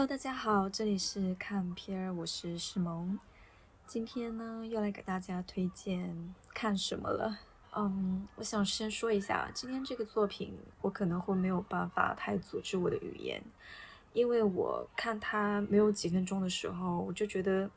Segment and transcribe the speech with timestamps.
[0.00, 3.18] Hello，大家好，这里是看片儿，我是世萌。
[3.86, 7.38] 今天呢，又来给大家推荐看什么了？
[7.76, 13.42] 嗯，我想先说一下，今天这个作品我可能会没有办法太组织我的语言，
[14.14, 17.70] 因为我看它没有几分钟的时候，我就觉得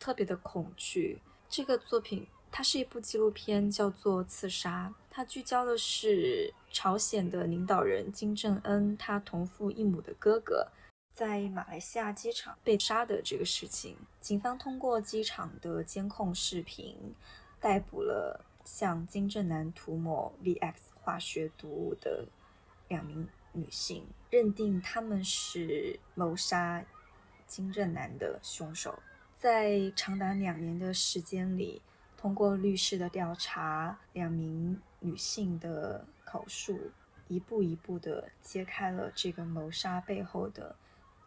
[0.00, 1.20] 特别的恐惧。
[1.48, 10.66] 这个作品它是一部纪录片，叫做《刺杀》，它聚焦的是朝鲜的领导人金正恩他同父异母的哥哥。
[11.18, 16.96] 在马来西亚机场被杀的这个事情，警方通过机场的监控视频，
[17.58, 22.24] 逮捕了向金正男涂抹 VX 化学毒物的
[22.86, 26.84] 两名女性，认定他们是谋杀
[27.48, 28.96] 金正男的凶手。
[29.34, 31.82] 在长达两年的时间里，
[32.16, 36.92] 通过律师的调查，两名女性的口述，
[37.26, 40.76] 一步一步的揭开了这个谋杀背后的。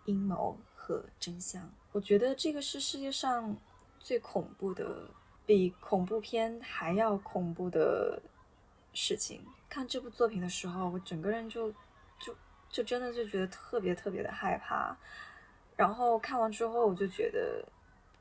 [0.06, 3.56] 阴谋和真相，我觉得这个是世界上
[4.00, 5.08] 最恐怖的，
[5.46, 8.22] 比恐怖片还要恐怖的
[8.94, 9.46] 事情。
[9.70, 11.72] 看这部作品的时候，我整个人就
[12.20, 12.36] 就
[12.70, 14.98] 就真的就觉得特别特别的害怕。
[15.76, 17.64] 然后看完之后，我就觉得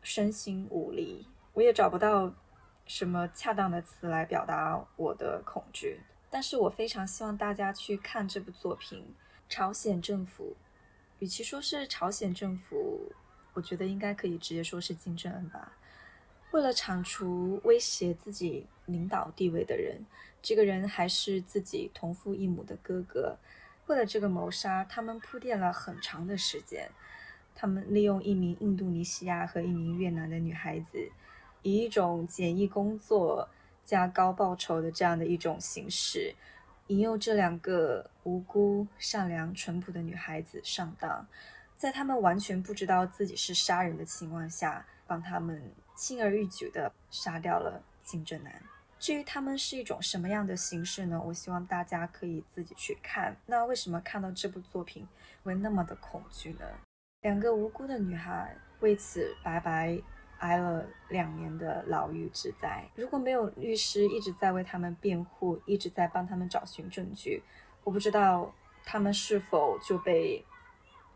[0.03, 2.33] 身心无力，我也找不到
[2.87, 6.00] 什么恰当的词来表达我的恐惧。
[6.31, 9.15] 但是我非常希望大家去看这部作品，
[9.48, 10.56] 朝鲜政府。
[11.20, 13.12] 与其说是朝鲜政府，
[13.52, 15.72] 我觉得应该可以直接说是金正恩吧。
[16.50, 20.04] 为了铲除威胁自己领导地位的人，
[20.42, 23.36] 这个人还是自己同父异母的哥哥。
[23.86, 26.91] 为了这个谋杀，他们铺垫了很长的时间。
[27.54, 31.12] 他们利用一名印度尼西亚和一名越南的女孩子，
[31.62, 33.46] 以一种简易工作
[33.84, 36.34] 加高报酬的这样的一种形式。
[36.91, 41.24] 引诱这两个无辜、善良、淳朴的女孩子上当，
[41.77, 48.52] 在他们完全不知道自己是杀人的情况下，帮他们轻而易举地杀掉了金正男。
[48.98, 51.22] 至于他们是一种什么样的形式呢？
[51.25, 53.36] 我希望大家可以自己去看。
[53.47, 55.06] 那为什么看到这部作品
[55.44, 56.66] 会那么的恐惧呢？
[57.20, 59.97] 两个无辜的女孩为此白白。
[60.41, 62.84] 挨了两年的牢狱之灾。
[62.95, 67.43] 如果没有律师一直在为他们辩护，一直在帮他们找寻证据，
[67.84, 68.53] 我不知道
[68.84, 70.45] 他们是否就被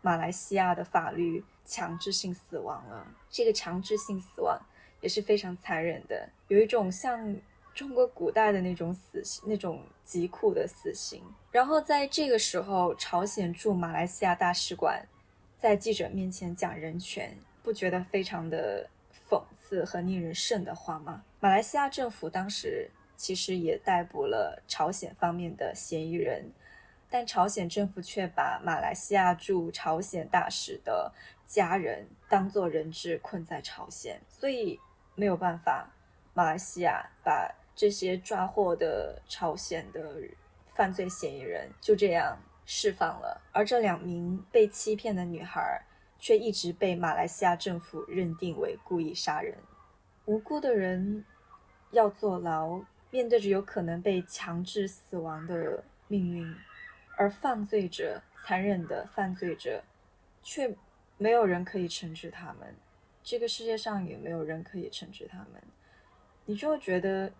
[0.01, 3.05] 马来西亚的法律强制性死亡了。
[3.29, 4.59] 这个强制性死亡
[5.01, 7.35] 也是非常残忍的，有一种像
[7.73, 11.23] 中国古代的那种死刑，那种极酷的死刑。
[11.51, 15.03] 然后在这个时候，朝鲜驻马来西亚大使馆
[15.57, 18.87] 在记者面前讲人权，不觉得非常的？
[19.29, 21.23] 讽刺和令人慎的话吗？
[21.39, 26.51] 马来西亚政府当时其实也逮捕了朝鲜方面的嫌疑人，
[27.09, 31.11] 但朝鲜政府却把马来西亚驻朝鲜大使的
[31.45, 34.79] 家人当作人质困在朝鲜，所以
[35.15, 35.91] 没有办法，
[36.33, 40.15] 马来西亚把这些抓获的朝鲜的
[40.73, 45.81] 犯罪嫌疑人就这样释放了，而这两名被欺骗的女孩。
[46.25, 49.55] 却一直被马来西亚政府认定为故意杀人，
[50.25, 51.23] 无辜的人
[51.91, 56.51] 要坐牢，面对着有可能被强制死亡的命运，
[57.15, 59.83] 而犯罪者、残忍的犯罪者，
[60.41, 60.75] 却
[61.19, 62.75] 没有人可以惩治他们，
[63.21, 65.61] 这个世界上也没有人可以惩治他们，
[66.45, 67.31] 你就会觉得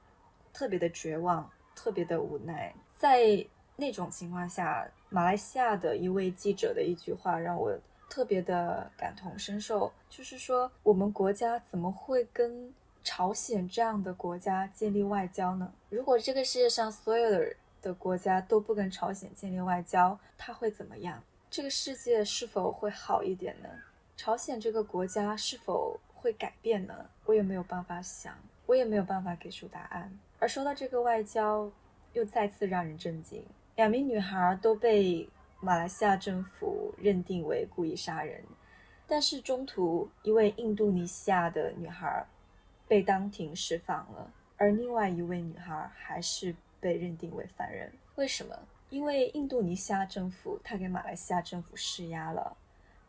[0.53, 2.71] 特别的绝望，特别的无奈。
[2.93, 3.43] 在
[3.77, 7.75] 那种情况下，马来西亚的一位记者的一句话让我。
[8.09, 12.73] 特别的感同身受，就是说，我们国家怎么会跟
[13.03, 15.71] 朝鲜这样的国家建立外交呢？
[15.89, 21.21] 如果这个世界上所有的的国家都不跟朝鲜建立外交，它会怎么样？
[21.51, 23.69] 这个世界是否会好一点呢？
[24.15, 27.05] 朝鲜这个国家是否会改变呢？
[27.25, 28.33] 我也没有办法想，
[28.65, 30.11] 我也没有办法给出答案。
[30.39, 31.69] 而说到这个外交，
[32.13, 33.43] 又再次让人震惊，
[33.75, 35.27] 两名女孩都被。
[35.65, 38.43] 马来西亚政府认定为故意杀人，
[39.07, 42.23] 但是中途一位印度尼西亚的女孩
[42.87, 47.91] 被当庭释放了，而另外一位女孩还是被认定为犯人。
[48.13, 48.55] 为什么？
[48.91, 52.55] 因为印度尼西亚政府他给马来西亚政府施压了，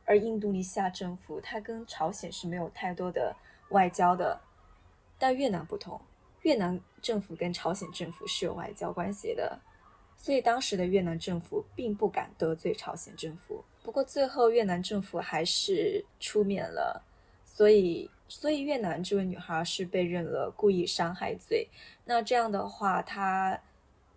[0.06, 3.36] 而印度尼西亚政府他跟朝鲜是没有太多的
[3.68, 4.40] 外交的，
[5.18, 6.00] 但越南不同，
[6.40, 9.60] 越南政府跟朝鲜政府是有外交关系的。
[10.16, 17.02] 所以当时的越南政府并不敢得罪朝鲜政府，不过最后越南政府还是出面了，
[17.44, 21.68] 所以所以越南这位女孩是被认了故意伤害罪。
[22.04, 23.60] 那这样的话，她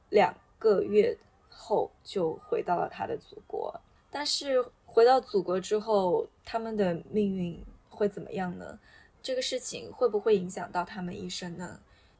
[0.09, 1.17] 两个月
[1.49, 3.79] 后就回到了她的祖国，
[4.09, 4.65] 但是。
[4.91, 8.79] 回到祖国之后，他们的命运会怎么样呢？
[9.21, 11.79] 这个事情会不会影响到他们一生呢？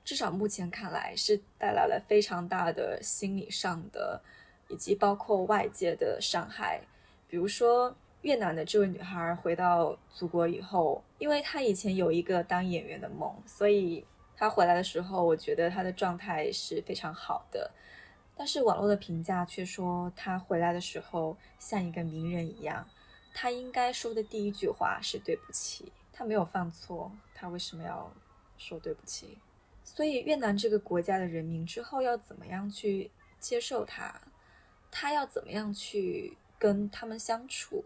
[0.09, 4.19] 至少目前看来是带来了非常大的心理上的，
[4.67, 6.81] 以及包括外界的伤害。
[7.27, 14.03] 比如说越南的这位女孩回到祖国以后，因为她以前有一个当演员的梦，所以
[14.35, 17.69] 她回来的时候，我觉得她的状态是非常好的。
[18.35, 22.83] 但是网络的评价却说，她回来的时候像一个名人一样。
[23.31, 28.11] 她应该说的第一句话是对不起，她没有犯错，她为什么要
[28.57, 29.37] 说对不起？
[29.91, 33.09] 所以越南这个国家的人民之后要怎么样去
[33.39, 34.21] 接受他？
[34.91, 37.83] 他要怎么样去跟他们相处？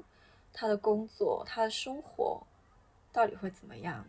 [0.52, 2.46] 他的工作，他的生活
[3.12, 4.06] 到底会怎么样？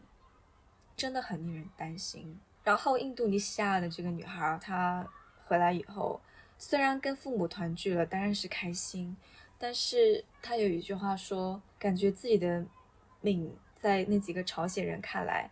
[0.96, 2.38] 真的很令人担心。
[2.64, 5.08] 然后印度尼西亚的这个女孩，她
[5.44, 6.20] 回来以后。
[6.58, 9.16] 虽然跟父母团聚了，当然是开心，
[9.58, 12.64] 但是她有一句话说，感觉自己的
[13.20, 15.50] 命在那几个朝鲜人看来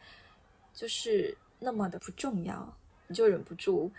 [0.73, 2.77] 就是那么的不重要，
[3.07, 3.91] 你就忍不住，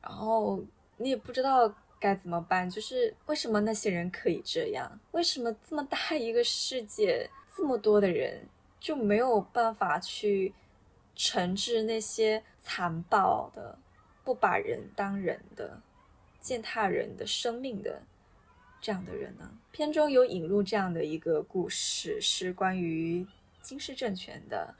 [0.00, 0.62] 然后
[0.96, 8.46] 你也不知道该怎么办，就是为什么那些人可以这样，为什么这么大一个世界，这么多的人
[8.78, 10.54] 就没有办法去
[11.16, 13.78] 惩治那些残暴的、
[14.24, 15.80] 不把人当人的？
[16.40, 18.00] 践踏人的生命的
[18.80, 19.50] 这样的人呢？
[19.72, 23.26] 片中有引入这样的一个故事，是关于
[23.60, 24.72] 金氏政权的。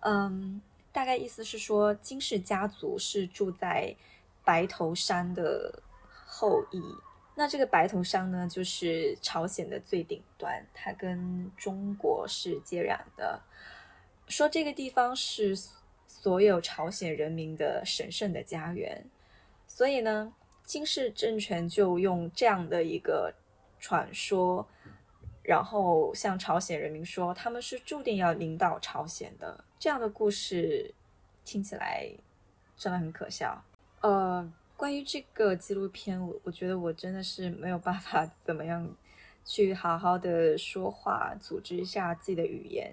[0.00, 0.60] 嗯，
[0.96, 3.94] 大概意思是说，金氏家族是住在
[4.42, 5.82] 白头山的
[6.24, 6.80] 后裔。
[7.34, 13.42] 那这个白头山呢，就是朝鲜的最顶端，它跟中国是接壤的。
[14.26, 15.54] 说这个地方是
[16.06, 19.04] 所有朝鲜人民的神圣的家园，
[19.66, 20.32] 所以呢。
[20.64, 23.32] 金氏政权就用这样的一个
[23.78, 24.66] 传说，
[25.46, 29.64] 然后向朝鲜人民说他们是注定要领导朝鲜的。
[29.78, 30.92] 这样的故事
[31.44, 32.10] 听起来
[32.76, 33.62] 真的很可笑。
[34.00, 38.92] 呃，关于这个纪录片，我我觉得我真的是没有办法 怎么样
[39.44, 42.92] 去好好的说话，组织一下自己的语言。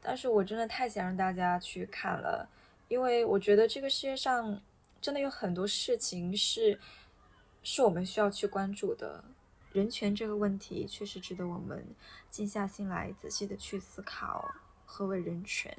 [0.00, 2.48] 但是我真的太想让大家去看了，
[2.88, 4.58] 因为我觉得这个世界上
[5.02, 6.80] 真的有很多事情是。
[7.62, 9.22] 是我们需要去关注的
[9.72, 11.86] 人权这个问题，确实值得我们
[12.28, 14.52] 静下心来仔细的去思考
[14.84, 15.72] 何为人权。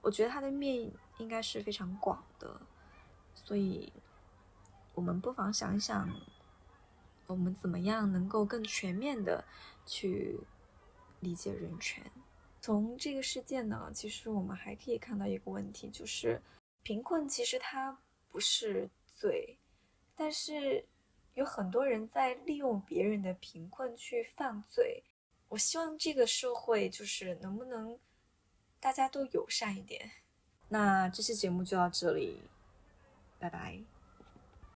[0.00, 2.60] 我觉得它的面应该是非常广的，
[3.34, 3.92] 所以
[4.94, 6.08] 我们不妨想一想，
[7.28, 9.44] 我们怎么样能够更全面的
[9.86, 10.40] 去
[11.20, 12.04] 理解人权。
[12.60, 16.42] 从这个事件呢，其实我们还可以看到一个问题，就是
[16.82, 17.96] 贫困其实它
[18.28, 19.56] 不是罪，
[20.16, 20.84] 但是。
[21.34, 25.02] 有很多人在利用别人的贫困去犯罪，
[25.48, 27.98] 我希望这个社会就是能不能
[28.80, 30.10] 大家都友善一点。
[30.68, 32.40] 那这期节目就到这里，
[33.38, 33.93] 拜拜。